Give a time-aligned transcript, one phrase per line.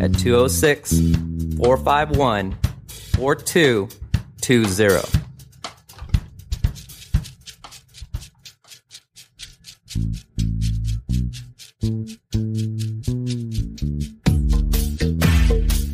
[0.00, 0.90] at 206
[1.56, 2.56] 451
[3.16, 5.18] 4220.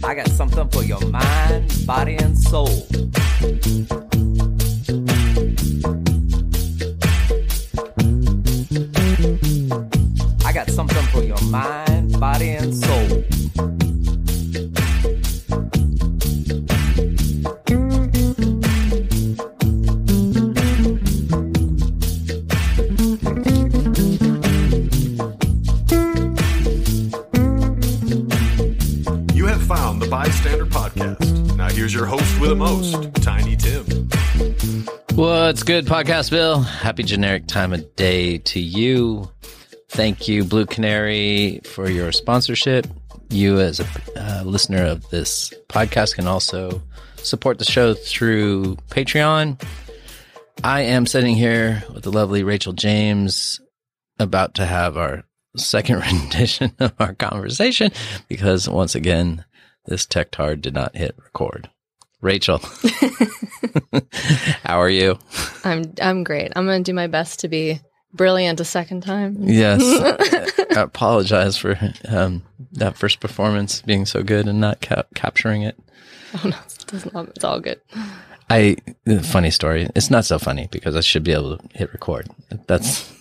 [0.05, 2.87] I got something for your mind, body, and soul.
[35.83, 36.61] Good, Podcast Bill?
[36.61, 39.31] Happy generic time of day to you.
[39.91, 42.89] Thank you, Blue Canary, for your sponsorship.
[43.29, 46.83] You, as a uh, listener of this podcast, can also
[47.19, 49.62] support the show through Patreon.
[50.65, 53.60] I am sitting here with the lovely Rachel James,
[54.19, 55.22] about to have our
[55.56, 57.93] second rendition of our conversation
[58.27, 59.45] because once again,
[59.84, 61.71] this tech tard did not hit record.
[62.21, 62.59] Rachel,
[64.65, 65.19] how are you?
[65.65, 66.53] I'm I'm great.
[66.56, 67.81] I'm gonna do my best to be
[68.12, 69.37] brilliant a second time.
[69.41, 69.81] Yes.
[70.77, 71.78] I apologize for
[72.09, 72.43] um,
[72.73, 75.78] that first performance being so good and not cap- capturing it.
[76.34, 77.28] Oh no, it doesn't.
[77.37, 77.81] It's all good.
[78.51, 78.77] I
[79.23, 79.89] funny story.
[79.95, 82.28] It's not so funny because I should be able to hit record.
[82.67, 83.12] That's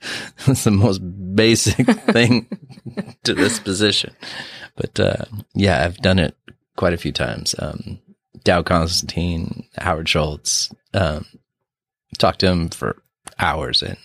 [0.46, 0.98] that's the most
[1.34, 2.48] basic thing
[3.24, 4.14] to this position.
[4.76, 5.24] But uh,
[5.54, 6.36] yeah, I've done it
[6.76, 7.54] quite a few times.
[7.58, 8.00] Um,
[8.44, 11.26] Dow Constantine, Howard Schultz, um,
[12.18, 13.02] talked to him for
[13.38, 13.96] hours and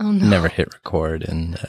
[0.00, 0.26] Oh no.
[0.28, 1.22] never hit record.
[1.24, 1.66] And uh,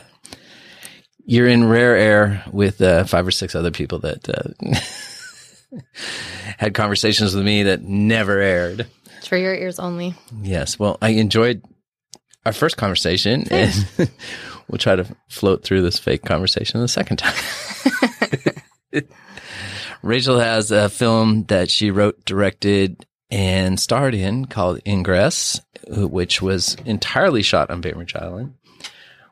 [1.26, 5.78] you're in rare air with uh, five or six other people that uh,
[6.58, 8.88] had conversations with me that never aired.
[9.18, 10.16] It's for your ears only.
[10.42, 10.78] Yes.
[10.80, 11.64] Well, I enjoyed
[12.46, 13.88] our first conversation and
[14.68, 17.36] we'll try to float through this fake conversation the second time.
[20.04, 26.76] Rachel has a film that she wrote, directed, and starred in called Ingress, which was
[26.86, 28.54] entirely shot on Bainbridge Island.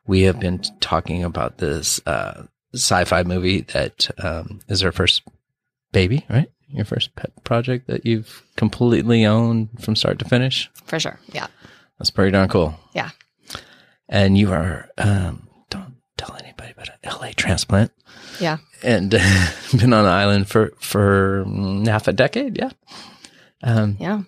[0.07, 2.43] We have been talking about this uh,
[2.73, 5.23] sci-fi movie that um, is her first
[5.91, 6.49] baby, right?
[6.69, 10.69] Your first pet project that you've completely owned from start to finish.
[10.85, 11.19] For sure.
[11.33, 11.47] Yeah.
[11.99, 12.79] That's pretty darn cool.
[12.93, 13.09] Yeah.
[14.07, 15.49] And you are, um,
[16.25, 17.91] tell anybody, but an LA transplant
[18.39, 18.57] Yeah.
[18.83, 19.09] and
[19.77, 21.45] been on the island for, for
[21.85, 22.57] half a decade.
[22.57, 22.69] Yeah.
[23.63, 24.21] Um, Yeah.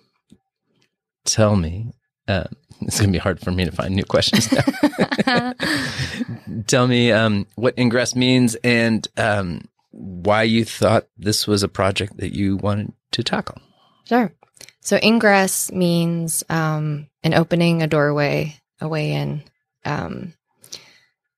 [1.26, 1.94] tell me,
[2.28, 2.46] uh,
[2.82, 5.54] it's going to be hard for me to find new questions now.
[6.68, 9.62] tell me, um, what ingress means and, um,
[9.92, 13.62] why you thought this was a project that you wanted to tackle.
[14.06, 14.34] Sure.
[14.82, 19.44] So ingress means um, an opening, a doorway, a way in.
[19.86, 20.34] Um,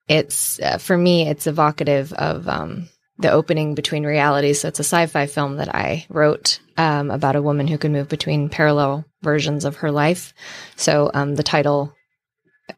[0.08, 4.62] it's uh, for me, it's evocative of um, the opening between realities.
[4.62, 8.10] So it's a sci-fi film that I wrote um, about a woman who can move
[8.10, 10.34] between parallel versions of her life.
[10.76, 11.94] So um, the title,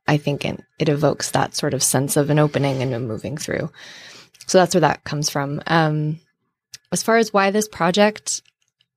[0.07, 3.37] I think, it, it evokes that sort of sense of an opening and a moving
[3.37, 3.71] through.
[4.45, 5.61] So that's where that comes from.
[5.67, 6.19] Um,
[6.91, 8.41] as far as why this project,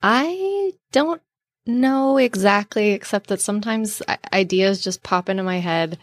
[0.03, 1.21] I don't
[1.67, 4.03] know exactly, except that sometimes
[4.33, 5.99] ideas just pop into my head.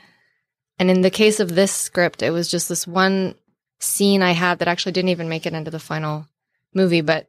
[0.80, 3.36] And in the case of this script, it was just this one
[3.80, 6.28] scene I had that actually didn't even make it into the final
[6.74, 7.28] movie, but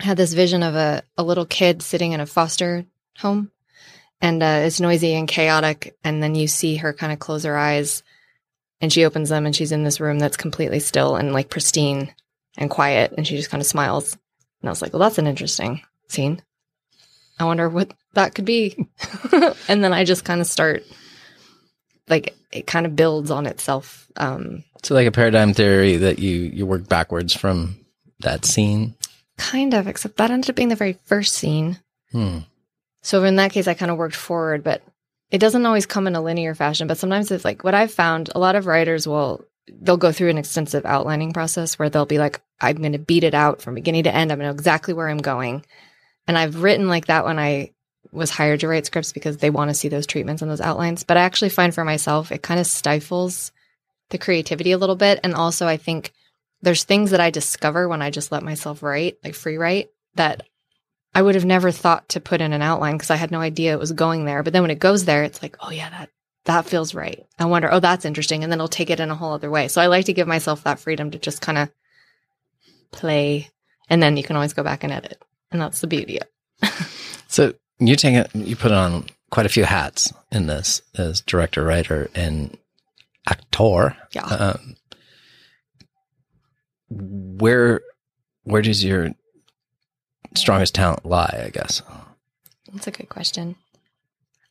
[0.00, 2.84] I had this vision of a, a little kid sitting in a foster
[3.18, 3.50] home
[4.20, 5.96] and uh, it's noisy and chaotic.
[6.04, 8.02] And then you see her kind of close her eyes
[8.80, 12.14] and she opens them and she's in this room that's completely still and like pristine.
[12.56, 14.16] and quiet, and she just kind of smiles.
[14.60, 16.42] And I was like, well, that's an interesting scene.
[17.38, 18.76] I wonder what that could be.
[19.68, 20.84] and then I just kind of start,
[22.08, 24.06] like, it kind of builds on itself.
[24.16, 27.76] Um, So like a paradigm theory that you you work backwards from
[28.20, 28.94] that scene.
[29.36, 31.78] kind of, except that ended up being the very first scene.
[32.12, 32.38] Hmm.
[33.02, 34.82] So in that case, I kind of worked forward, but
[35.30, 36.86] it doesn't always come in a linear fashion.
[36.86, 40.30] But sometimes it's like what I've found a lot of writers will, they'll go through
[40.30, 43.74] an extensive outlining process where they'll be like, I'm going to beat it out from
[43.74, 44.30] beginning to end.
[44.30, 45.64] I'm going to know exactly where I'm going.
[46.28, 47.72] And I've written like that when I
[48.12, 51.04] was hired to write scripts because they want to see those treatments and those outlines.
[51.04, 53.52] But I actually find for myself, it kind of stifles
[54.10, 55.20] the creativity a little bit.
[55.22, 56.12] And also, I think
[56.62, 60.44] there's things that I discover when I just let myself write, like free write, that
[61.14, 63.72] I would have never thought to put in an outline because I had no idea
[63.72, 64.42] it was going there.
[64.42, 66.10] But then when it goes there, it's like, oh yeah, that
[66.44, 67.24] that feels right.
[67.38, 69.68] I wonder, oh, that's interesting, and then I'll take it in a whole other way.
[69.68, 71.70] So I like to give myself that freedom to just kind of
[72.90, 73.48] play,
[73.88, 76.26] and then you can always go back and edit, and that's the beauty of
[76.62, 76.70] it.
[77.34, 81.64] So you take it, you put on quite a few hats in this as director,
[81.64, 82.56] writer, and
[83.28, 83.96] actor.
[84.12, 84.24] Yeah.
[84.24, 84.76] Um,
[86.90, 87.80] where
[88.44, 89.10] where does your
[90.36, 91.44] strongest talent lie?
[91.46, 91.82] I guess.
[92.72, 93.56] That's a good question.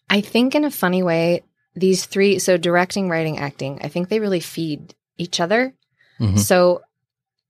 [0.09, 1.43] I think in a funny way,
[1.75, 5.73] these three, so directing, writing, acting, I think they really feed each other.
[6.19, 6.39] Mhm.
[6.39, 6.81] So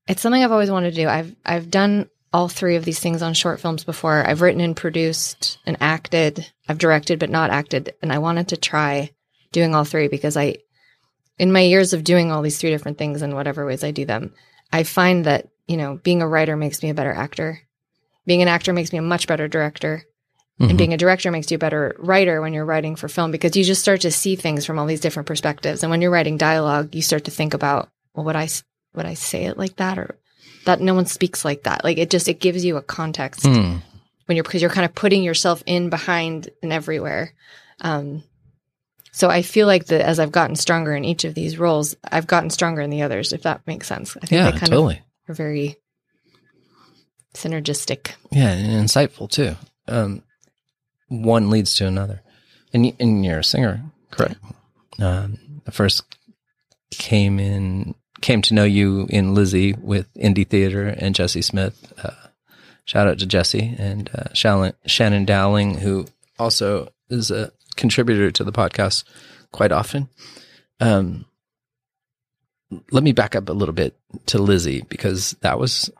[0.06, 1.08] it's something I've always wanted to do.
[1.08, 4.26] I've I've done all three of these things on short films before.
[4.26, 6.50] I've written and produced and acted.
[6.68, 9.12] I've directed but not acted, and I wanted to try
[9.52, 10.56] doing all three because I
[11.38, 14.04] in my years of doing all these three different things in whatever ways I do
[14.04, 14.34] them,
[14.72, 17.60] I find that, you know, being a writer makes me a better actor.
[18.26, 20.02] Being an actor makes me a much better director.
[20.60, 20.70] Mhm.
[20.70, 23.56] And being a director makes you a better writer when you're writing for film because
[23.56, 25.82] you just start to see things from all these different perspectives.
[25.82, 28.48] And when you're writing dialogue, you start to think about, well, would I
[28.94, 30.18] would I say it like that or
[30.64, 31.84] that no one speaks like that?
[31.84, 33.76] Like it just it gives you a context Hmm.
[34.26, 37.32] when you're because you're kind of putting yourself in behind and everywhere.
[37.80, 38.22] Um,
[39.12, 42.26] so I feel like that as I've gotten stronger in each of these roles, I've
[42.26, 43.32] gotten stronger in the others.
[43.32, 45.02] If that makes sense, I think Yeah, they kind totally.
[45.28, 45.76] of are very
[47.34, 48.12] synergistic.
[48.30, 49.56] Yeah, and insightful too.
[49.88, 50.22] Um,
[51.08, 52.22] one leads to another,
[52.72, 54.36] and and you're a singer, correct?
[54.98, 56.02] Um, I first
[56.90, 57.94] came in
[58.24, 61.92] came to know you in Lizzie with indie theater and Jesse Smith.
[62.02, 62.28] Uh,
[62.86, 64.32] shout out to Jesse and uh,
[64.86, 66.06] Shannon, Dowling, who
[66.38, 69.04] also is a contributor to the podcast
[69.52, 70.08] quite often.
[70.80, 71.26] Um,
[72.90, 73.94] let me back up a little bit
[74.24, 75.90] to Lizzie because that was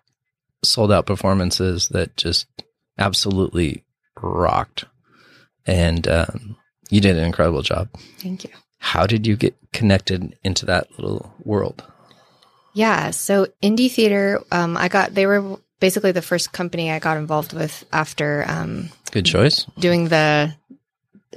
[0.65, 2.47] sold out performances that just
[2.97, 3.85] absolutely
[4.17, 4.87] rocked.
[5.67, 6.57] And um,
[6.89, 7.91] you did an incredible job.
[8.17, 8.51] Thank you.
[8.79, 11.85] How did you get connected into that little world?
[12.75, 13.11] Yeah.
[13.11, 17.53] So indie theater, um, I got they were basically the first company I got involved
[17.53, 19.67] with after um, Good choice.
[19.79, 20.55] doing the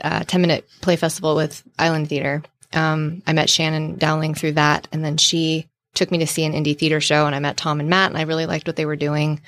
[0.01, 2.43] uh, 10 minute play festival with Island Theater.
[2.73, 6.53] Um, I met Shannon Dowling through that, and then she took me to see an
[6.53, 8.85] indie theater show, and I met Tom and Matt, and I really liked what they
[8.85, 9.41] were doing.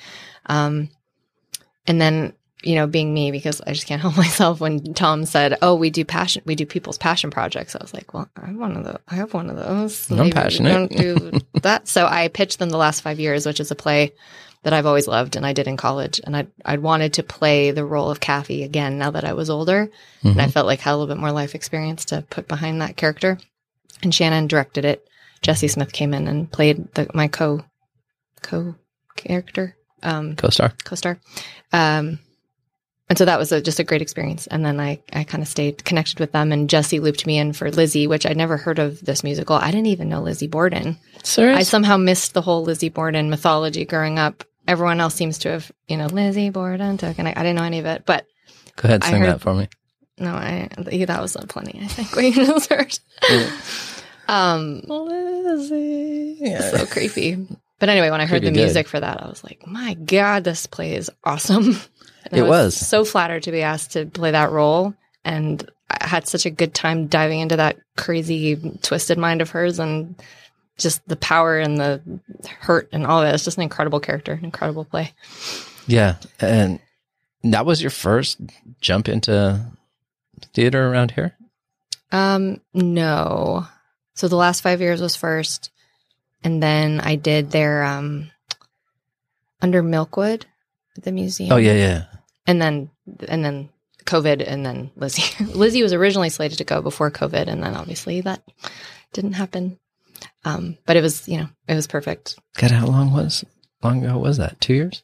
[0.46, 0.88] Um,
[1.86, 5.58] and then, you know, being me, because I just can't help myself, when Tom said,
[5.62, 8.56] "Oh, we do passion, we do people's passion projects," I was like, "Well, I have
[8.56, 8.98] one of those.
[9.08, 10.10] I have one of those.
[10.10, 10.70] I'm passionate.
[10.72, 14.12] Don't do that." So I pitched them the last five years, which is a play
[14.62, 16.20] that I've always loved and I did in college.
[16.22, 19.48] And I I wanted to play the role of Cathy again now that I was
[19.48, 19.88] older.
[20.22, 22.82] And I felt like I had a little bit more life experience to put behind
[22.82, 23.38] that character.
[24.02, 25.02] And Shannon directed it.
[25.40, 27.64] Jesse Smith came in and played the, my co
[28.42, 28.74] co
[29.16, 30.74] character, um, Co-star.
[30.84, 31.18] co-star.
[31.72, 32.18] Um,
[33.10, 34.46] and so that was a, just a great experience.
[34.46, 37.52] And then I, I kind of stayed connected with them and Jesse looped me in
[37.52, 39.56] for Lizzie, which I'd never heard of this musical.
[39.56, 40.96] I didn't even know Lizzie Borden.
[41.36, 44.44] I somehow missed the whole Lizzie Borden mythology growing up.
[44.68, 47.64] Everyone else seems to have, you know, Lizzie Borden took, and I, I didn't know
[47.64, 48.04] any of it.
[48.06, 48.26] But
[48.76, 49.68] Go ahead, sing heard- that for me.
[50.18, 51.80] no, I that was plenty.
[51.82, 52.96] I think you just heard.
[54.28, 56.36] um, Lizzie.
[56.40, 56.60] Yeah.
[56.70, 57.46] so creepy.
[57.80, 58.60] But anyway, when I heard Pretty the good.
[58.64, 61.76] music for that, I was like, "My God, this play is awesome!"
[62.26, 62.76] And It I was.
[62.76, 66.74] so flattered to be asked to play that role, and I had such a good
[66.74, 70.14] time diving into that crazy, twisted mind of hers, and
[70.78, 72.00] just the power and the
[72.60, 73.34] hurt and all that.
[73.34, 75.12] It's just an incredible character, an incredible play.
[75.86, 76.16] Yeah.
[76.40, 76.80] And
[77.42, 78.38] that was your first
[78.80, 79.60] jump into
[80.54, 81.36] theater around here?
[82.12, 83.66] Um, no.
[84.14, 85.70] So the last five years was first,
[86.42, 88.30] and then I did their um
[89.62, 90.46] Under Milk Wood
[91.02, 91.52] the museum.
[91.52, 92.04] Oh, yeah, yeah.
[92.46, 92.90] and then
[93.28, 93.68] and then
[94.04, 95.44] COVID, and then Lizzie.
[95.54, 98.42] Lizzie was originally slated to go before COVID, and then obviously that
[99.12, 99.78] didn't happen.
[100.44, 102.38] Um, but it was you know it was perfect.
[102.56, 103.44] God, how long was
[103.82, 104.60] long ago was that?
[104.60, 105.02] Two years?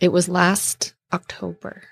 [0.00, 1.82] It was last October.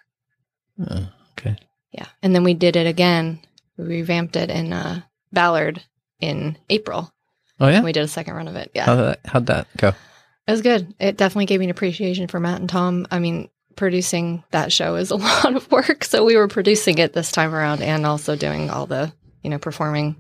[0.78, 1.56] Oh, okay.
[1.92, 2.06] Yeah.
[2.22, 3.40] And then we did it again.
[3.76, 5.82] We revamped it in uh, Ballard
[6.20, 7.12] in April.
[7.60, 7.82] Oh yeah.
[7.82, 8.70] We did a second run of it.
[8.74, 8.86] Yeah.
[8.86, 9.92] How'd that, how'd that go?
[10.46, 10.94] It was good.
[10.98, 13.06] It definitely gave me an appreciation for Matt and Tom.
[13.10, 16.04] I mean, producing that show is a lot of work.
[16.04, 19.58] So we were producing it this time around and also doing all the, you know,
[19.58, 20.16] performing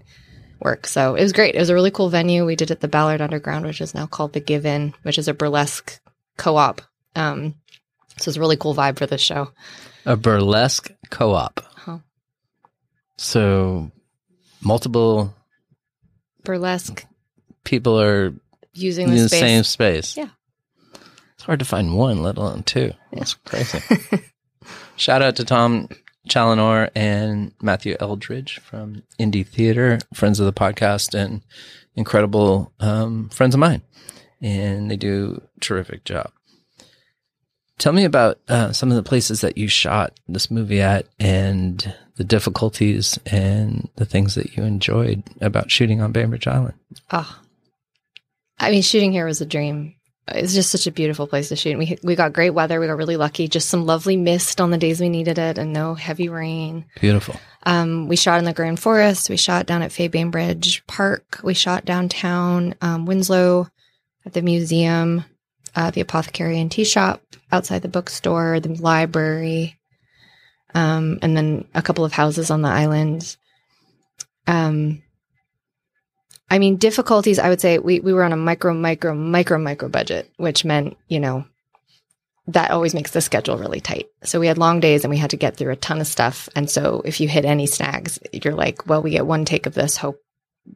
[0.60, 0.86] work.
[0.86, 1.54] So it was great.
[1.54, 2.46] It was a really cool venue.
[2.46, 5.18] We did it at the Ballard Underground, which is now called the Give In, which
[5.18, 6.00] is a burlesque
[6.36, 6.80] co-op.
[7.14, 7.54] Um,
[8.18, 9.50] so it's a really cool vibe for this show.
[10.06, 11.60] A burlesque co-op.
[11.74, 11.98] Huh.
[13.16, 13.90] So
[14.62, 15.34] multiple
[16.44, 17.06] Burlesque
[17.64, 18.34] people are
[18.74, 19.40] using the the space.
[19.40, 20.16] same space.
[20.16, 20.28] Yeah.
[21.34, 22.92] It's hard to find one, let alone two.
[23.12, 23.80] That's crazy.
[24.96, 25.88] Shout out to Tom
[26.28, 31.42] Challenor and Matthew Eldridge from Indie Theater, friends of the podcast and
[31.96, 33.82] incredible um, friends of mine.
[34.40, 36.30] And they do a terrific job.
[37.78, 41.94] Tell me about uh, some of the places that you shot this movie at and
[42.16, 46.74] the difficulties and the things that you enjoyed about shooting on Bainbridge Island.
[47.10, 47.40] Oh,
[48.58, 49.94] I mean, shooting here was a dream.
[50.28, 51.76] It's just such a beautiful place to shoot.
[51.76, 52.80] We we got great weather.
[52.80, 53.46] We got really lucky.
[53.46, 56.86] Just some lovely mist on the days we needed it, and no heavy rain.
[56.98, 57.36] Beautiful.
[57.64, 59.28] Um, we shot in the Grand Forest.
[59.28, 61.40] We shot down at Fay Bainbridge Park.
[61.42, 63.68] We shot downtown um, Winslow
[64.24, 65.24] at the museum,
[65.76, 67.20] uh, the apothecary and tea shop
[67.52, 69.78] outside the bookstore, the library,
[70.74, 73.36] um, and then a couple of houses on the island.
[74.46, 75.02] Um,
[76.54, 79.88] I mean, difficulties, I would say we, we were on a micro, micro, micro, micro
[79.88, 81.46] budget, which meant, you know,
[82.46, 84.06] that always makes the schedule really tight.
[84.22, 86.48] So we had long days and we had to get through a ton of stuff.
[86.54, 89.74] And so if you hit any snags, you're like, well, we get one take of
[89.74, 90.20] this, hope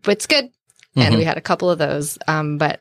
[0.05, 0.51] it's good.
[0.97, 1.19] And Mhm.
[1.19, 2.19] we had a couple of those.
[2.27, 2.81] Um, but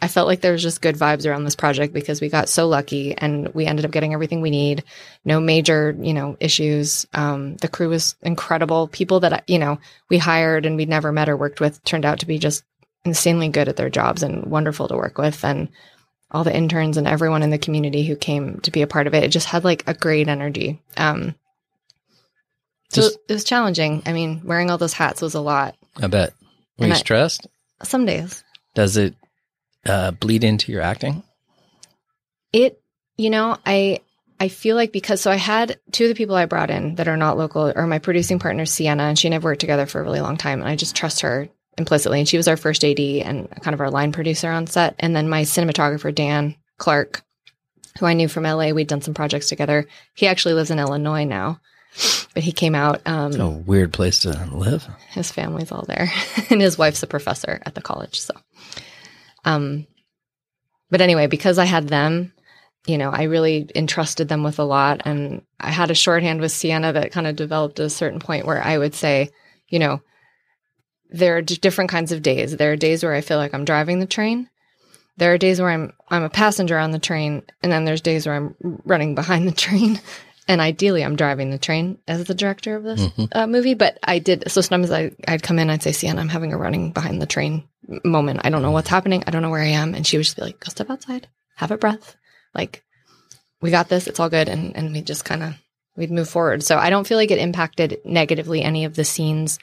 [0.00, 2.68] I felt like there was just good vibes around this project because we got so
[2.68, 4.84] lucky and we ended up getting everything we need.
[5.24, 7.06] No major, you know, issues.
[7.14, 8.88] Um, the crew was incredible.
[8.88, 9.78] People that, you know,
[10.10, 12.62] we hired and we'd never met or worked with turned out to be just
[13.06, 15.42] insanely good at their jobs and wonderful to work with.
[15.44, 15.68] And
[16.30, 19.14] all the interns and everyone in the community who came to be a part of
[19.14, 20.82] it, it just had like a great energy.
[20.96, 21.34] Um,
[22.90, 24.02] so Just- it was challenging.
[24.06, 25.74] I mean, wearing all those hats was a lot.
[25.96, 26.34] I bet.
[26.78, 27.46] Were And you I- stressed?
[27.82, 28.42] Some days.
[28.74, 29.14] Does it
[29.88, 31.22] uh, bleed into your acting?
[32.52, 32.80] It,
[33.16, 34.00] you know, I
[34.38, 37.08] I feel like because so I had two of the people I brought in that
[37.08, 40.00] are not local are my producing partner Sienna, and she and I've worked together for
[40.00, 42.20] a really long time, and I just trust her implicitly.
[42.20, 45.14] And she was our first AD and kind of our line producer on set, and
[45.14, 47.22] then my cinematographer Dan Clark,
[47.98, 48.70] who I knew from LA.
[48.70, 49.86] We'd done some projects together.
[50.14, 51.60] He actually lives in Illinois now,
[52.34, 53.00] but he came out.
[53.06, 54.86] Um, It's a weird place to live.
[55.10, 56.10] his family's all there
[56.50, 58.34] and his wife's a professor at the college so
[59.46, 59.86] um
[60.90, 62.32] but anyway because i had them
[62.86, 65.00] you know i really entrusted them with a lot.
[65.06, 68.62] And i had a shorthand with sienna that kind of developed a certain point where
[68.62, 69.30] i would say
[69.68, 70.02] you know
[71.10, 72.56] there are different kinds of days.
[72.56, 74.48] There are days where i feel like i'm driving the train.
[75.16, 77.42] There are days where i'm i'm a passenger on the train.
[77.62, 80.00] And then there's days where i'm running behind the train.
[80.48, 83.28] And ideally i'm driving the train as the director of this Mhm.
[83.34, 84.48] uh, movie, but I did.
[84.48, 87.26] So sometimes I, I'd come in, I'd say, Sienna, I'm having a running behind the
[87.26, 87.64] train
[88.04, 88.40] moment.
[88.44, 89.22] I don't know what's happening.
[89.26, 89.94] I don't know where I am.
[89.94, 92.16] And she would just be like, go step outside, have a breath.
[92.54, 92.84] Like,
[93.60, 94.06] we got this.
[94.06, 94.48] It's all good.
[94.48, 95.54] And, and we just kind of,
[95.96, 96.62] we'd move forward.
[96.62, 99.58] So I don't feel like it impacted negatively any of the scenes.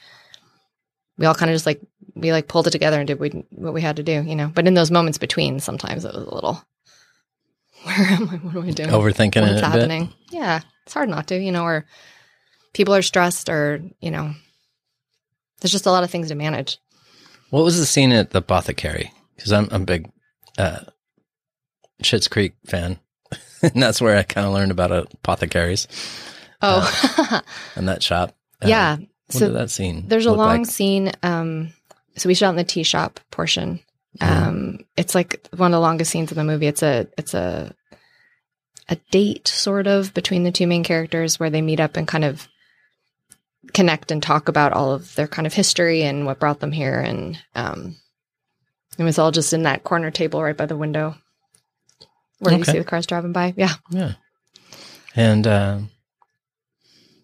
[1.17, 1.81] We all kind of just like,
[2.15, 4.51] we like pulled it together and did we, what we had to do, you know?
[4.53, 6.63] But in those moments between, sometimes it was a little,
[7.83, 8.35] where am I?
[8.37, 8.89] What am I doing?
[8.89, 9.63] Overthinking what's it a bit.
[9.63, 10.13] happening.
[10.31, 11.85] Yeah, it's hard not to, you know, or
[12.73, 14.33] people are stressed, or you know,
[15.59, 16.77] there's just a lot of things to manage.
[17.53, 19.11] What was the scene at the apothecary?
[19.35, 20.09] Because I'm, I'm a big
[20.57, 20.79] uh,
[22.01, 22.97] Schitt's Creek fan,
[23.61, 25.87] and that's where I kind of learned about apothecaries
[26.63, 27.41] Oh,
[27.75, 28.35] and that shop.
[28.59, 28.95] Uh, yeah.
[28.95, 30.05] What So that scene?
[30.07, 30.65] there's a long like?
[30.65, 31.11] scene.
[31.21, 31.73] Um,
[32.17, 33.81] so we shot in the tea shop portion.
[34.19, 34.27] Mhm.
[34.47, 36.65] Um, it's like one of the longest scenes in the movie.
[36.67, 37.75] It's a it's a
[38.89, 42.23] a date sort of between the two main characters where they meet up and kind
[42.25, 42.47] of
[43.73, 46.99] connect and talk about all of their kind of history and what brought them here
[46.99, 47.95] and um
[48.97, 51.15] it was all just in that corner table right by the window
[52.39, 54.13] where you see the cars driving by yeah Yeah.
[55.15, 55.89] And um,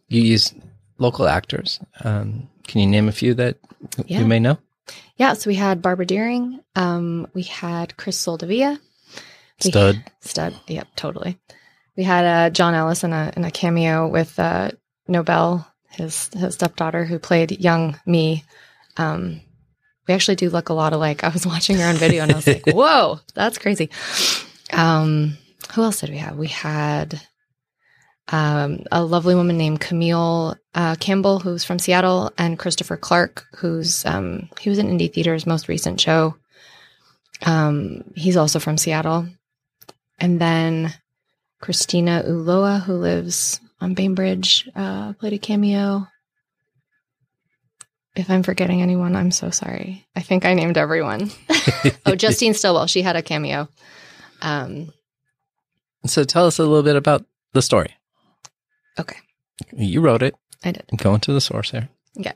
[0.07, 0.53] you use
[0.99, 1.79] local actors.
[2.03, 3.57] Um, can you name a few that
[4.05, 4.19] Yeah.
[4.19, 4.57] you may know?
[5.17, 8.79] yeah so we had barbara deering um we had chris soldavia
[9.63, 10.03] We- Stud.
[10.21, 10.55] Stud.
[10.67, 11.37] Yep, totally.
[11.97, 14.71] We had uh, John Ellis in a in a cameo with uh,
[15.07, 18.43] Nobel, his his stepdaughter, who played young me.
[18.97, 19.41] Um,
[20.07, 21.23] we actually do look a lot alike.
[21.23, 23.89] I was watching her on video and I was like, whoa, that's crazy.
[24.73, 25.37] Um,
[25.73, 26.35] who else did we have?
[26.37, 27.21] We had
[28.31, 34.05] um, a lovely woman named Camille uh, Campbell, who's from Seattle, and Christopher Clark, who's
[34.05, 36.35] um, he was in Indie Theater's most recent show.
[37.45, 39.27] Um, he's also from Seattle,
[40.19, 40.93] and then
[41.61, 46.07] Christina Uloa, who lives on Bainbridge, uh, played a cameo.
[48.15, 50.05] If I'm forgetting anyone, I'm so sorry.
[50.15, 51.29] I think I named everyone.
[52.05, 53.69] oh, Justine Stillwell, she had a cameo.
[54.41, 54.91] Um,
[56.05, 57.95] So tell us a little bit about the story.
[58.99, 59.17] okay,
[59.71, 60.35] You wrote it.
[60.63, 60.85] I did.
[60.97, 61.87] Go into the source here.
[62.19, 62.33] Okay.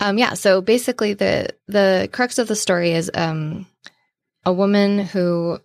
[0.00, 0.34] Um, yeah.
[0.34, 3.66] So basically, the the crux of the story is um,
[4.46, 5.58] a woman who,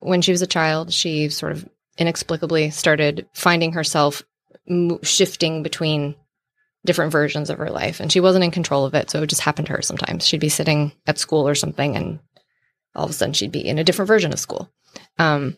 [0.00, 1.66] when she was a child, she sort of
[1.96, 4.22] inexplicably started finding herself
[5.02, 6.14] shifting between
[6.84, 9.10] different versions of her life, and she wasn't in control of it.
[9.10, 10.26] So it just happened to her sometimes.
[10.26, 12.18] She'd be sitting at school or something, and
[12.94, 14.70] all of a sudden she'd be in a different version of school.
[15.18, 15.56] Um,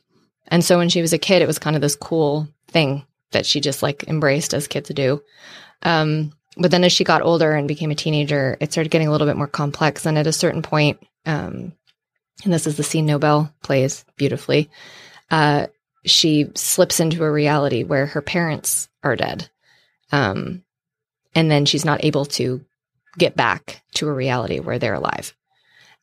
[0.49, 3.47] and so when she was a kid, it was kind of this cool thing that
[3.47, 5.23] she just like embraced as kids do.
[5.83, 9.11] Um, but then as she got older and became a teenager, it started getting a
[9.11, 10.07] little bit more complex.
[10.07, 11.73] And at a certain point, um,
[12.45, 14.71] and this is the scene Nobel plays beautifully,
[15.31, 15.67] uh,
[16.05, 19.49] she slips into a reality where her parents are dead.
[20.13, 20.63] Um,
[21.35, 22.65] and then she's not able to
[23.19, 25.35] get back to a reality where they're alive.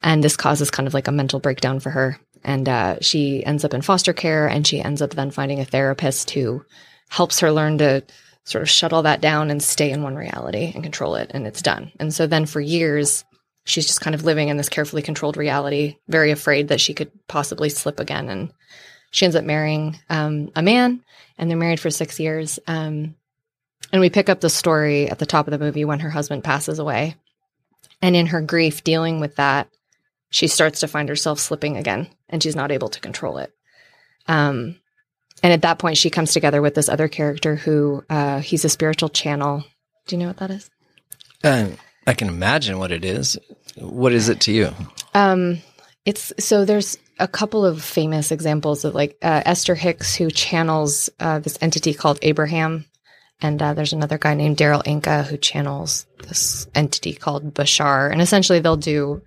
[0.01, 2.19] And this causes kind of like a mental breakdown for her.
[2.43, 5.65] And uh, she ends up in foster care and she ends up then finding a
[5.65, 6.65] therapist who
[7.09, 8.03] helps her learn to
[8.45, 11.45] sort of shut all that down and stay in one reality and control it and
[11.45, 11.91] it's done.
[11.99, 13.23] And so then for years
[13.65, 17.11] she's just kind of living in this carefully controlled reality, very afraid that she could
[17.27, 18.51] possibly slip again and
[19.11, 21.03] she ends up marrying um, a man
[21.37, 22.59] and they're married for 6 years.
[22.67, 23.15] Um,
[23.91, 26.43] and we pick up the story at the top of the movie when her husband
[26.43, 27.15] passes away.
[28.01, 29.67] And in her grief dealing with that,
[30.29, 33.53] she starts to find herself slipping again and she's not able to control it.
[34.27, 34.77] Um,
[35.43, 38.69] and at that point, she comes together with this other character who uh, he's a
[38.69, 39.63] spiritual channel.
[40.07, 40.69] Do you know what that is?
[41.43, 41.69] Uh,
[42.07, 43.37] I can imagine what it is.
[43.75, 44.71] What is it to you?
[45.13, 45.59] Um,
[46.05, 51.09] it's so there's a couple of famous examples of like uh, Esther Hicks who channels
[51.19, 52.85] uh, this entity called Abraham,
[53.41, 58.11] and uh, there's another guy named Darryl Anka who channels this entity called Bashar.
[58.11, 59.21] And essentially, they'll do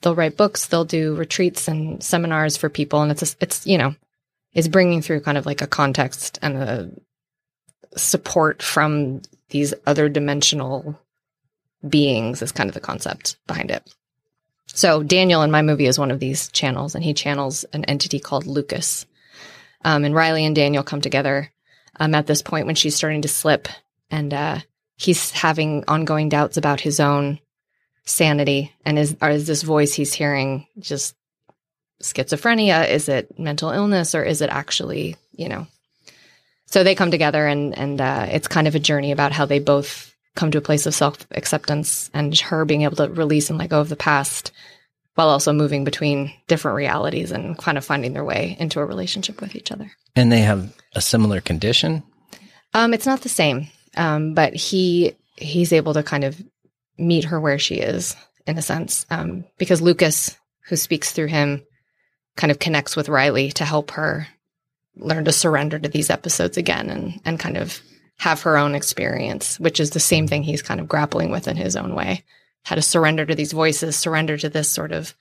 [0.00, 3.76] they'll write books, they'll do retreats and seminars for people, and it's a, it's you
[3.76, 3.94] know
[4.54, 6.90] is bringing through kind of like a context and a
[7.96, 9.20] support from
[9.50, 10.98] these other dimensional
[11.86, 13.94] beings is kind of the concept behind it.
[14.74, 18.18] So Daniel in my movie is one of these channels, and he channels an entity
[18.18, 19.06] called Lucas.
[19.84, 21.52] Um, and Riley and Daniel come together
[21.98, 23.68] um, at this point when she's starting to slip,
[24.10, 24.58] and uh,
[24.96, 27.40] he's having ongoing doubts about his own
[28.04, 31.14] sanity and is is this voice he's hearing just
[32.02, 32.88] schizophrenia?
[32.88, 35.66] Is it mental illness, or is it actually you know?
[36.66, 39.58] So they come together, and and uh, it's kind of a journey about how they
[39.58, 43.58] both come to a place of self acceptance and her being able to release and
[43.58, 44.52] let go of the past
[45.14, 49.40] while also moving between different realities and kind of finding their way into a relationship
[49.40, 49.90] with each other.
[50.16, 52.02] And they have a similar condition.
[52.72, 56.40] Um, it's not the same, um, but he he's able to kind of
[56.98, 58.14] meet her where she is
[58.46, 61.64] in a sense um, because Lucas, who speaks through him,
[62.36, 64.28] kind of connects with Riley to help her
[64.96, 67.80] learn to surrender to these episodes again and and kind of
[68.20, 71.56] have her own experience, which is the same thing he's kind of grappling with in
[71.56, 72.22] his own way.
[72.64, 75.14] How to surrender to these voices, surrender to this sort of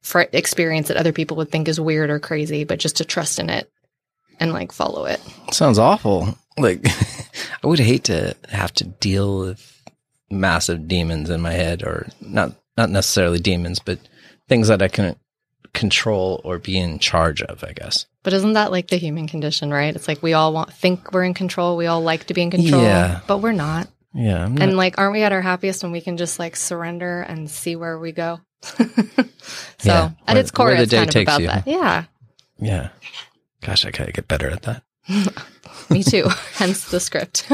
[0.00, 3.38] fr- experience that other people would think is weird or crazy, but just to trust
[3.38, 3.70] in it
[4.40, 5.20] and like follow it.
[5.52, 6.38] Sounds awful.
[6.56, 6.86] Like
[7.62, 9.82] I would hate to have to deal with
[10.30, 13.98] massive demons in my head or not not necessarily demons, but
[14.48, 15.18] things that I couldn't
[15.72, 18.06] control or be in charge of, I guess.
[18.22, 19.94] But isn't that like the human condition, right?
[19.94, 22.50] It's like we all want think we're in control, we all like to be in
[22.50, 23.20] control, Yeah.
[23.26, 23.88] but we're not.
[24.14, 24.44] Yeah.
[24.44, 27.20] I'm not, And like aren't we at our happiest when we can just like surrender
[27.22, 28.40] and see where we go?
[28.62, 28.84] so
[29.84, 31.46] Yeah, at where- its core it's kind of about you.
[31.46, 31.66] that.
[31.66, 32.04] Yeah.
[32.58, 32.88] yeah.
[33.62, 34.82] Gosh, I gotta get better at that.
[35.90, 36.28] Me too.
[36.54, 37.48] Hence the script.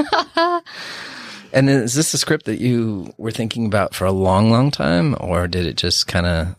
[1.53, 5.14] And is this a script that you were thinking about for a long, long time,
[5.20, 6.57] or did it just kind of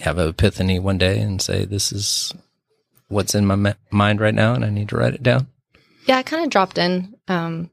[0.00, 2.32] have an epiphany one day and say, "This is
[3.08, 5.48] what's in my ma- mind right now, and I need to write it down"?
[6.06, 7.70] Yeah, I kind of dropped in um,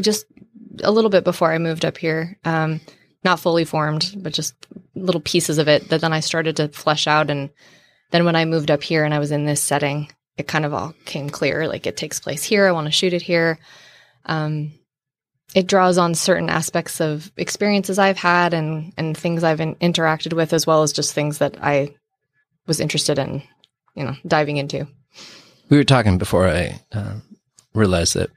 [0.00, 0.26] just
[0.82, 2.38] a little bit before I moved up here.
[2.44, 2.80] Um,
[3.24, 4.54] not fully formed, but just
[4.94, 7.30] little pieces of it that then I started to flesh out.
[7.30, 7.50] And
[8.10, 10.72] then when I moved up here and I was in this setting, it kind of
[10.72, 11.68] all came clear.
[11.68, 12.66] Like it takes place here.
[12.66, 13.58] I want to shoot it here.
[14.24, 14.72] Um,
[15.54, 20.32] it draws on certain aspects of experiences I've had and and things I've in, interacted
[20.32, 21.94] with, as well as just things that I
[22.66, 23.42] was interested in,
[23.94, 24.86] you know, diving into.
[25.68, 27.14] We were talking before I uh,
[27.74, 28.30] realized that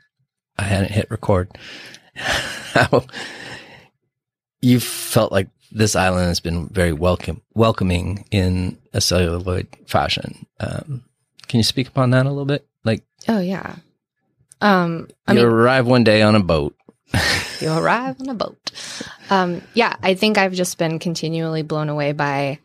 [0.58, 1.50] I hadn't hit record.
[2.16, 3.06] How
[4.62, 10.46] you felt like this island has been very welcome, welcoming in a celluloid fashion.
[10.60, 11.04] Um,
[11.48, 12.66] can you speak upon that a little bit?
[12.84, 13.76] Like, Oh yeah.
[14.62, 16.76] Um, I you mean, arrive one day on a boat.
[17.60, 18.58] you arrive on a boat.
[19.30, 22.60] Um, yeah, I think I've just been continually blown away by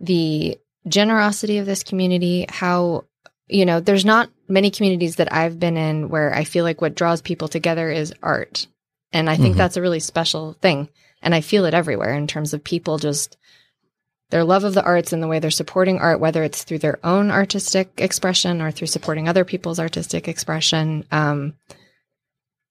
[0.00, 0.58] the
[0.88, 2.46] generosity of this community.
[2.48, 3.04] How,
[3.48, 6.94] you know, there's not many communities that I've been in where I feel like what
[6.94, 8.66] draws people together is art.
[9.12, 9.58] And I think Mhm.
[9.58, 10.88] that's a really special thing.
[11.22, 13.36] And I feel it everywhere in terms of people just
[14.30, 16.98] their love of the arts and the way they're supporting art, whether it's through their
[17.04, 21.04] own artistic expression or through supporting other people's artistic expression.
[21.12, 21.54] Um,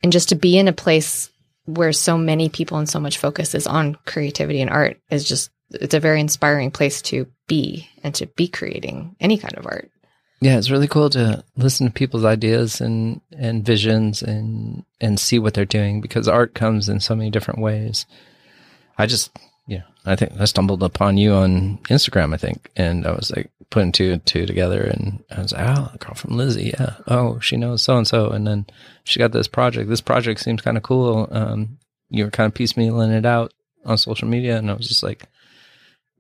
[0.04, 1.32] and just to be in a place
[1.66, 5.50] where so many people and so much focus is on creativity and art is just
[5.72, 9.90] it's a very inspiring place to be and to be creating any kind of art.
[10.42, 15.40] Yeah, it's really cool to listen to people's ideas and and visions and and see
[15.40, 18.06] what they're doing because art comes in so many different ways.
[18.98, 19.32] I just
[19.68, 23.50] yeah, I think I stumbled upon you on Instagram, I think, and I was like
[23.74, 26.98] putting two and two together, and I was like, oh, a girl from Lizzie, yeah,
[27.08, 28.68] oh, she knows so and so, and then
[29.04, 29.90] she got this project.
[29.90, 31.28] This project seems kind of cool.
[31.32, 33.52] Um, you were kind of piecemealing it out
[33.84, 35.24] on social media, and I was just like,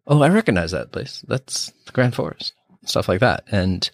[0.08, 1.24] oh, I recognize that place.
[1.28, 2.54] That's the Grand Forest,
[2.86, 3.88] stuff like that, and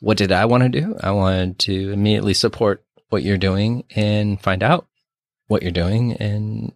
[0.00, 0.96] what did I want to do?
[1.00, 4.86] I wanted to immediately support what you're doing and find out
[5.48, 6.72] what you're doing and,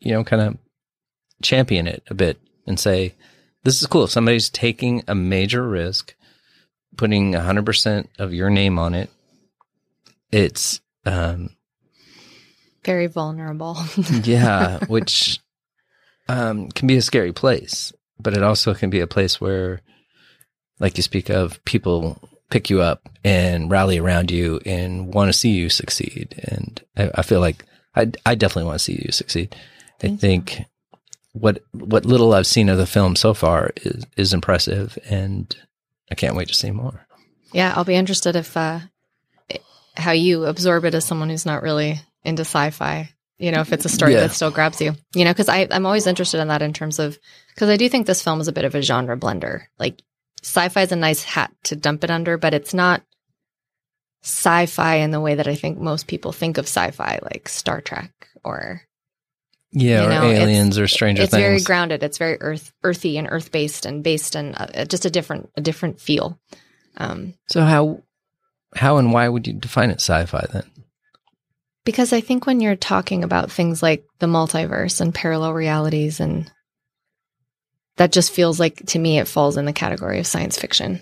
[0.00, 0.58] you know, kind of
[1.42, 3.14] champion it a bit and say,
[3.64, 4.06] this is cool.
[4.06, 6.14] Somebody's taking a major risk,
[6.96, 9.10] putting 100% of your name on it.
[10.30, 11.50] It's, um,
[12.84, 13.78] Very vulnerable.
[14.22, 15.40] yeah, which
[16.28, 19.80] um, can be a scary place, but it also can be a place where,
[20.78, 25.32] like you speak of, people pick you up and rally around you and want to
[25.32, 26.34] see you succeed.
[26.44, 27.64] And I, I feel like
[27.96, 29.56] I, I definitely want to see you succeed.
[30.02, 30.64] I think you.
[31.34, 35.54] What what little I've seen of the film so far is is impressive, and
[36.10, 37.06] I can't wait to see more.
[37.52, 38.80] yeah, I'll be interested if uh
[39.96, 43.10] how you absorb it as someone who's not really into sci-fi.
[43.38, 44.20] You know, if it's a story Yeah.
[44.20, 44.94] that still grabs you.
[45.14, 47.18] You know, because I'm always interested in that in terms of
[47.54, 49.62] because I do think this film is a bit of a genre blender.
[49.78, 50.02] Like
[50.42, 53.02] sci-fi is a nice hat to dump it under, but it's not
[54.22, 58.12] sci-fi in the way that I think most people think of sci-fi, like Star Trek
[58.44, 58.82] or
[59.74, 61.42] Yeah, You or know, aliens or Stranger it's Things.
[61.42, 62.02] It's very grounded.
[62.02, 65.60] It's very earth earthy and earth based and based in uh, just a different a
[65.60, 66.38] different feel.
[66.96, 68.02] Um, so how
[68.76, 70.64] how and why would you define it sci-fi then?
[71.84, 76.50] because I think when you're talking about things like the multiverse and parallel realities and
[77.96, 81.00] that just feels like to me it falls in the category of science fiction.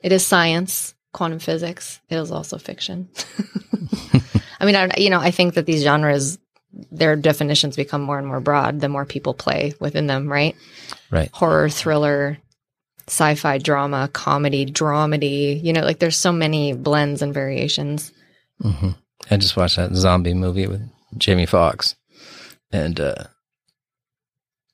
[0.00, 2.00] It is science, quantum physics.
[2.08, 3.08] It is also fiction.
[4.60, 6.38] I mean, I, you know, I think that these genres,
[6.72, 10.54] their definitions become more and more broad the more people play within them, right?
[11.10, 11.30] Right.
[11.32, 12.38] Horror, thriller,
[13.06, 15.62] sci-fi, drama, comedy, dramedy.
[15.62, 18.12] You know, like there's so many blends and variations.
[18.60, 18.90] hmm
[19.30, 21.96] I just watched that zombie movie with Jamie Foxx,
[22.70, 23.24] and uh,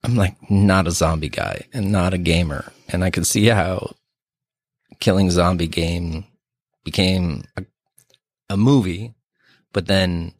[0.03, 3.95] I'm like not a zombie guy and not a gamer, and I could see how
[5.01, 6.27] killing zombie game
[6.85, 7.65] became a,
[8.51, 9.15] a movie,
[9.73, 10.33] but then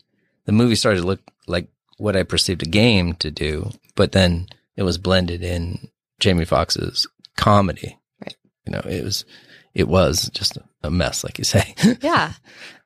[0.45, 4.49] the movie started to look like what I perceived a game to do, but then
[4.77, 5.89] it was blended in
[6.21, 7.99] Jamie Foxx's comedy.
[8.21, 8.37] Right.
[8.67, 9.25] You know, it was
[9.75, 11.75] it was just a mess, like you say.
[12.01, 12.33] Yeah.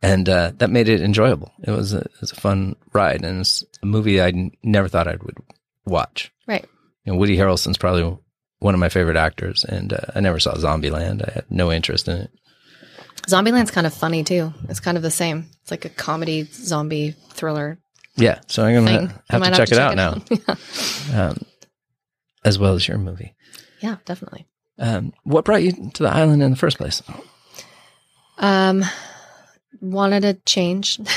[0.02, 1.52] and uh, that made it enjoyable.
[1.64, 4.88] It was a, it was a fun ride, and it's a movie I n- never
[4.88, 5.36] thought I would
[5.84, 6.32] watch.
[6.46, 6.64] Right.
[7.04, 8.16] You know, Woody Harrelson's probably
[8.60, 11.28] one of my favorite actors, and uh, I never saw Zombieland.
[11.28, 12.30] I had no interest in it.
[13.28, 14.52] Zombieland's kind of funny too.
[14.68, 15.46] It's kind of the same.
[15.62, 17.78] It's like a comedy zombie thriller
[18.18, 19.18] Yeah, so I'm gonna thing.
[19.30, 20.54] have, to check it out now, yeah.
[21.28, 21.38] um,
[22.44, 23.34] as well as your movie.
[23.80, 24.46] yeah, definitely.
[24.78, 27.02] Um, what brought you to the island in the first place?
[28.38, 28.84] Um,
[29.80, 31.00] wanted to change.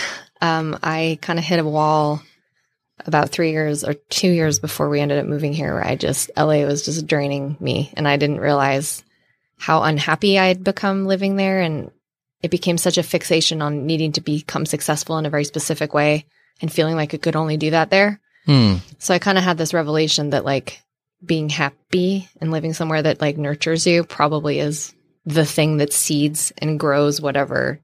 [0.43, 2.19] Um, I kind of hit a wall
[3.05, 6.31] about three years or two years before we ended up moving here, where I just
[6.35, 9.03] LA was just draining me, and I didn't realize
[9.59, 11.91] how unhappy I had become living there, and
[12.41, 16.25] it became such a fixation on needing to become successful in a very specific way
[16.61, 18.19] and feeling like I could only do that there.
[18.45, 18.75] Hmm.
[18.97, 20.81] So I kind of had this revelation that like
[21.23, 24.93] being happy and living somewhere that like nurtures you probably is
[25.25, 27.79] the thing that seeds and grows whatever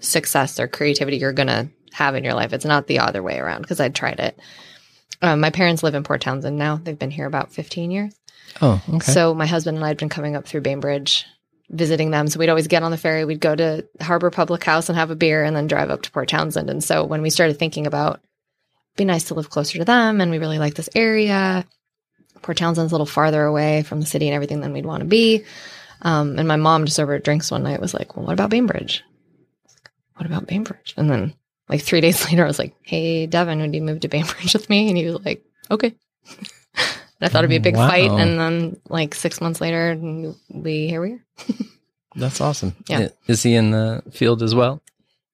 [0.00, 2.52] success or creativity you're going to have in your life.
[2.52, 4.38] It's not the other way around because I tried it.
[5.22, 6.80] Um, my parents live in Port Townsend now.
[6.82, 8.14] They've been here about 15 years.
[8.60, 9.12] Oh, okay.
[9.12, 11.26] So my husband and I had been coming up through Bainbridge
[11.70, 12.28] visiting them.
[12.28, 15.10] So we'd always get on the ferry, we'd go to Harbor Public House and have
[15.10, 16.70] a beer and then drive up to Port Townsend.
[16.70, 18.20] And so when we started thinking about
[18.96, 21.64] be nice to live closer to them and we really like this area,
[22.42, 25.08] Port Townsend's a little farther away from the city and everything than we'd want to
[25.08, 25.44] be.
[26.02, 28.50] Um, and my mom just over at drinks one night was like, Well, what about
[28.50, 29.04] Bainbridge?
[30.14, 30.94] What about Bainbridge?
[30.96, 31.34] And then
[31.68, 34.70] like three days later, I was like, Hey, Devin, would you move to Bainbridge with
[34.70, 34.88] me?
[34.88, 35.94] And he was like, Okay.
[37.20, 37.88] I thought it'd be a big Wow.
[37.88, 39.96] fight, and then like six months later,
[40.50, 41.24] we here we are.
[42.16, 42.74] That's awesome.
[42.88, 43.08] Yeah.
[43.26, 44.80] Is he in the field as well?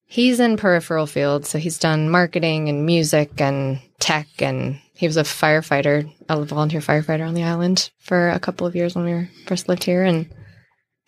[0.06, 5.16] He's in peripheral field, so he's done marketing and music and tech, and he was
[5.16, 9.12] a firefighter, a volunteer firefighter on the island for a couple of years when we
[9.12, 10.28] were first lived here, and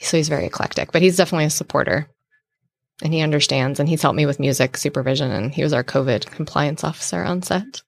[0.01, 0.93] so he's very eclectic.
[0.93, 2.09] But he's definitely a supporter,
[3.03, 6.27] and he understands, and he's helped me with music supervision, and he was our COVID
[6.27, 7.83] compliance officer on set.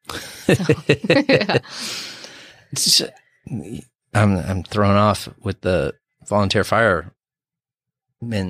[0.44, 0.54] So,
[1.28, 1.58] yeah.
[2.74, 3.02] Just-
[4.14, 5.94] I'm I'm thrown off with the
[6.26, 7.10] volunteer firemen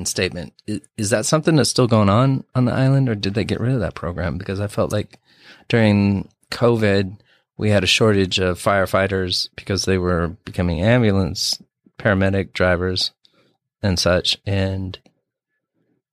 [0.05, 0.55] statement.
[0.67, 3.61] Is, is that something that's still going on on the island, or did they get
[3.61, 4.39] rid of that program?
[4.39, 5.19] Because I felt like
[5.69, 7.19] during COVID
[7.57, 11.61] we had a shortage of firefighters because they were becoming ambulance
[11.99, 13.11] paramedic drivers
[13.83, 14.99] and such, and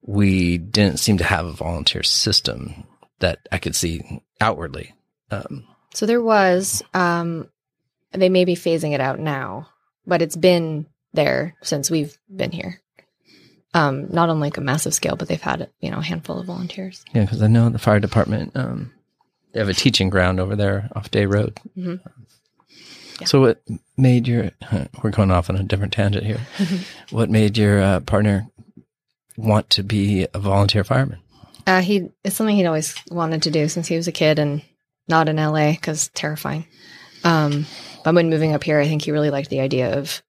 [0.01, 2.83] we didn't seem to have a volunteer system
[3.19, 4.93] that I could see outwardly.
[5.31, 7.49] Um, So there was, um,
[8.15, 9.69] they may be phasing it out now,
[10.05, 12.81] but it's been there since we've been here.
[13.73, 16.45] Um, not on like a massive scale, but they've had, you know, a handful of
[16.45, 17.03] volunteers.
[17.13, 18.51] Yeah, because I know the fire department.
[18.55, 18.93] Um,
[19.51, 21.57] they have a teaching ground over there off Day Road.
[21.77, 21.99] Mhm.
[23.19, 23.27] Yeah.
[23.27, 23.61] So, what
[23.97, 24.51] made your?
[25.03, 26.39] We're going off on a different tangent here.
[27.11, 28.47] what made your uh, partner
[29.37, 31.19] want to be a volunteer fireman?
[31.67, 34.61] Uh, he, it's something he'd always wanted to do since he was a kid and
[35.07, 36.65] not in LA because terrifying.
[37.23, 37.65] Um,
[38.05, 40.21] but when moving up here, I think he really liked the idea of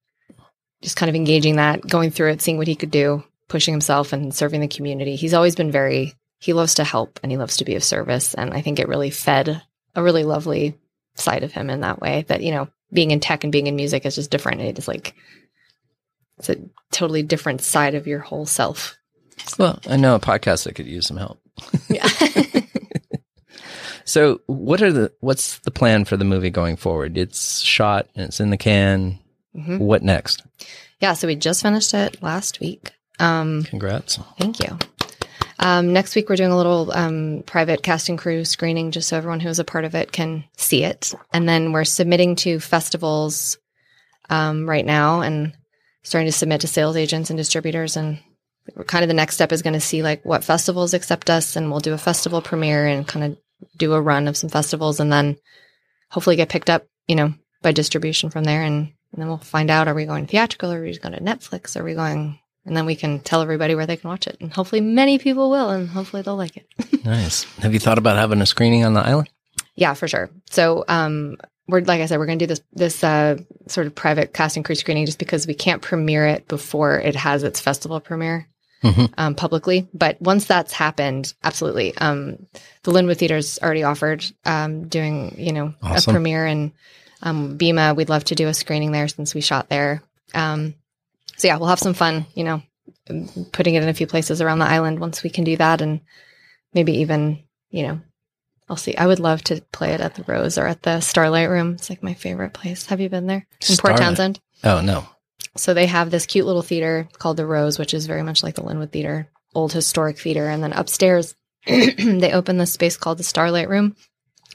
[0.80, 4.14] just kind of engaging that, going through it, seeing what he could do, pushing himself
[4.14, 5.14] and serving the community.
[5.14, 8.32] He's always been very, he loves to help and he loves to be of service.
[8.32, 9.60] And I think it really fed
[9.94, 10.78] a really lovely
[11.16, 13.76] side of him in that way that, you know, being in tech and being in
[13.76, 14.62] music is just different.
[14.62, 15.14] It is like,
[16.38, 16.56] it's a
[16.92, 18.96] totally different side of your whole self.
[19.58, 21.42] Well, I know a podcast that could use some help.
[21.90, 22.08] Yeah.
[24.06, 25.12] So, what are the?
[25.20, 27.18] What's the plan for the movie going forward?
[27.18, 29.18] It's shot and it's in the can.
[29.54, 29.78] Mhm.
[29.78, 30.42] What next?
[31.00, 31.12] yeah.
[31.14, 32.92] So we just finished it last week.
[33.18, 34.18] Um, Congrats.
[34.38, 34.78] Thank you.
[35.58, 39.16] Um, next week, we're doing a little um, private cast and crew screening just so
[39.16, 41.14] everyone who is a part of it can see it.
[41.32, 43.56] And then we're submitting to festivals
[44.28, 45.54] um, right now and
[46.02, 47.96] starting to submit to sales agents and distributors.
[47.96, 48.18] And
[48.86, 51.56] kind of the next step is going to see like what festivals accept us.
[51.56, 53.38] And we'll do a festival premiere and kind of
[53.76, 55.36] do a run of some festivals and then
[56.10, 58.62] hopefully get picked up, you know, by distribution from there.
[58.62, 60.72] And, and then we'll find out are we going theatrical?
[60.72, 61.78] Are we going to Netflix?
[61.78, 64.36] Are we going and then we can tell everybody where they can watch it.
[64.40, 66.66] And hopefully, many people will, and hopefully, they'll like it.
[67.06, 67.44] Nice.
[67.58, 69.30] Have you thought about having a screening on the island?
[69.76, 70.28] yeah, for sure.
[70.50, 71.36] So, um,
[71.68, 73.36] we're like I said, we're going to do this this uh,
[73.68, 77.44] sort of private casting crew screening just because we can't premiere it before it has
[77.44, 78.48] its festival premiere
[78.92, 79.12] Mhm.
[79.18, 79.88] um, publicly.
[79.94, 81.96] But once that's happened, absolutely.
[81.98, 82.46] Um,
[82.82, 86.10] the Lynwood Theater's already offered um, doing you know Awesome.
[86.10, 86.72] a premiere, and
[87.22, 90.02] um, BIMA, we'd love to do a screening there since we shot there.
[90.34, 90.74] Um,
[91.36, 92.62] so yeah, we'll have some fun, you know,
[93.52, 96.00] putting it in a few places around the island once we can do that, and
[96.74, 97.38] maybe even
[97.70, 98.00] you know
[98.68, 98.96] I'll see.
[98.96, 101.74] I would love to play it at the Rose or at the Starlight Room.
[101.74, 102.86] It's like my favorite place.
[102.86, 103.46] Have you been there?
[103.68, 104.40] In Port Townsend.
[104.64, 105.06] Oh no.
[105.56, 108.54] So they have this cute little theater called the Rose, which is very much like
[108.54, 110.48] the Lynwood Theater, old historic theater.
[110.48, 111.34] And then upstairs,
[111.66, 113.96] they open this space called the Starlight Room.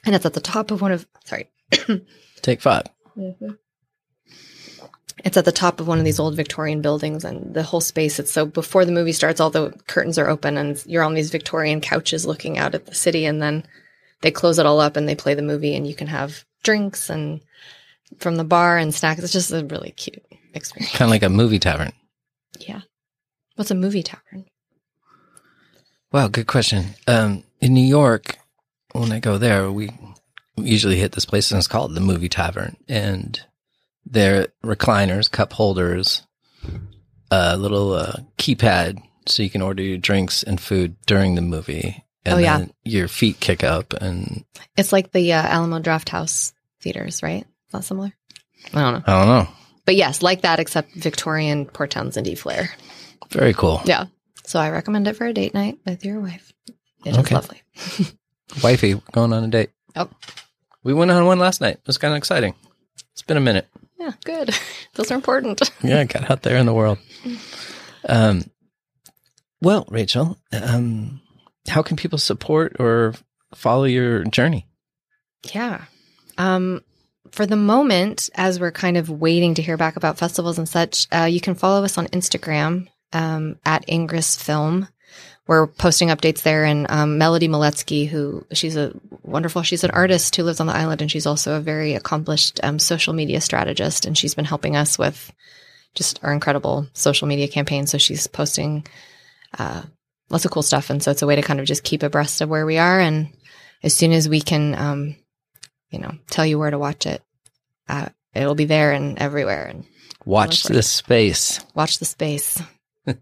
[0.06, 1.50] And it's at the top of one of, sorry,
[2.42, 2.86] Take five.
[3.18, 3.52] Mm-hmm.
[5.24, 8.20] it's at the top of one of these old Victorian buildings and the whole space.
[8.20, 11.30] It's so before the movie starts, all the curtains are open and you're on these
[11.30, 13.26] Victorian couches looking out at the city.
[13.26, 13.64] And then
[14.22, 17.10] they close it all up and they play the movie and you can have drinks
[17.10, 17.42] and
[18.20, 19.22] from the bar and snacks.
[19.22, 20.92] It's just a really cute experience.
[20.96, 21.92] Kind of like a movie tavern.
[22.60, 22.82] Yeah.
[23.56, 24.46] What's a movie tavern?
[26.12, 26.88] Wow, good question.
[27.08, 28.38] Um, in New York,
[28.92, 29.90] when I go there, we
[30.58, 33.40] usually hit this place and it's called the Movie Tavern, and
[34.06, 36.24] they're recliners, cup holders,
[37.30, 42.04] a little uh, keypad so you can order your drinks and food during the movie.
[42.26, 42.58] And Oh, yeah.
[42.60, 44.44] then your feet kick up, and
[44.78, 47.46] It's like the uh, Alamo Drafthouse theaters, right?
[47.74, 48.12] Not similar.
[48.74, 49.48] I don't know, I don't know.
[49.92, 52.70] But yes, like that, except Victorian Port Townsend flair.
[53.30, 53.82] Very cool.
[53.84, 54.06] Yeah.
[54.46, 56.54] So I recommend it for a date night with your wife.
[57.06, 57.36] It is Okay.
[57.36, 57.62] lovely.
[58.64, 59.72] Wifey, we're going on a date.
[59.98, 60.10] Oh,
[60.86, 61.74] We went on one last night.
[61.76, 62.56] It was kind of exciting.
[63.12, 63.68] It's been a minute.
[64.00, 64.58] yeah, good.
[64.94, 65.70] Those are important.
[65.84, 67.00] Yeah, got out there in the world.
[68.08, 68.46] Um,
[69.62, 71.20] well, Rachel, um,
[71.68, 73.14] how can people support or
[73.56, 74.68] follow your journey?
[75.54, 75.84] Yeah.
[76.38, 76.82] Um,
[77.32, 81.08] for the moment, as we're kind of waiting to hear back about festivals and such,
[81.12, 84.88] uh, you can follow us on Instagram um, at Ingress Film.
[85.48, 90.36] We're posting updates there, and um, Melody Moletsky, who she's a wonderful, she's an artist
[90.36, 94.06] who lives on the island, and she's also a very accomplished um, social media strategist,
[94.06, 95.34] and she's been helping us with
[95.96, 97.88] just our incredible social media campaign.
[97.88, 98.86] So she's posting
[99.58, 99.84] uh,
[100.30, 102.42] lots of cool stuff, and so it's a way to kind of just keep abreast
[102.42, 103.30] of where we are, and
[103.84, 105.16] as soon as we can um,
[105.92, 107.22] you know, tell you where to watch it.
[107.88, 109.66] Uh, it'll be there and everywhere.
[109.68, 109.86] And
[110.26, 111.60] Watch the space.
[111.76, 112.62] watch the space.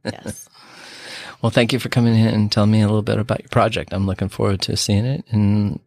[0.03, 0.47] Yes.
[1.41, 3.93] Well, thank you for coming in and telling me a little bit about your project.
[3.93, 5.79] I'm looking forward to seeing it and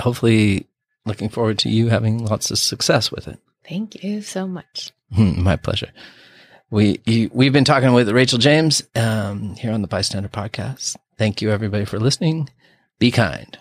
[0.00, 0.66] hopefully
[1.06, 3.38] looking forward to you having lots of success with it.
[3.68, 4.90] Thank you so much.
[5.14, 5.90] Hmm, My pleasure.
[6.72, 10.96] We you, we've been talking with Rachel James um, here on the Bystander Podcast.
[11.18, 12.48] Thank you, everybody, for listening.
[12.98, 13.56] Be kind.